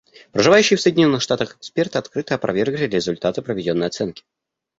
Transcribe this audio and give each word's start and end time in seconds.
Проживающие 0.31 0.77
в 0.77 0.81
Соединенных 0.81 1.21
Штатах 1.21 1.57
эксперты 1.57 1.99
открыто 1.99 2.33
опровергли 2.33 2.87
результаты 2.87 3.43
проведенной 3.43 3.85
оценки. 3.85 4.23